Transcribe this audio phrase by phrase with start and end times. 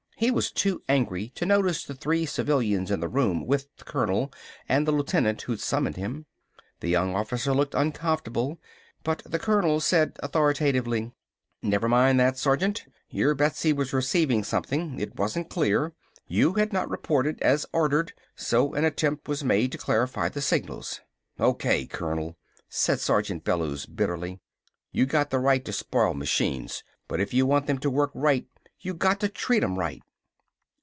[0.17, 4.31] He was too angry to notice the three civilians in the room with the colonel
[4.69, 6.27] and the lieutenant who'd summoned him.
[6.79, 8.61] The young officer looked uncomfortable,
[9.03, 11.11] but the colonel said authoritatively:
[11.63, 12.85] "Never mind that, Sergeant.
[13.09, 14.99] Your Betsy was receiving something.
[14.99, 15.91] It wasn't clear.
[16.27, 21.01] You had not reported, as ordered, so an attempt was made to clarify the signals."
[21.39, 22.37] "Okay, Colonel!"
[22.69, 24.39] said Sergeant Bellews bitterly.
[24.91, 26.83] "You got the right to spoil machines!
[27.07, 28.45] But if you want them to work right
[28.79, 30.03] you got to treat 'em right!"